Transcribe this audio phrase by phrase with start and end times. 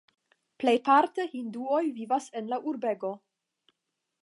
[0.63, 3.15] Plejparte hinduoj vivas en la urbego.